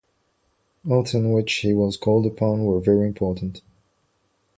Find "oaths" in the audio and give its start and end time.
0.89-1.13